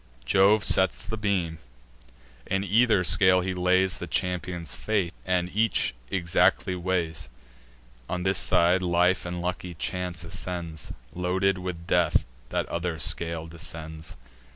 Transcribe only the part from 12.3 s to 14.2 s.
that other scale descends.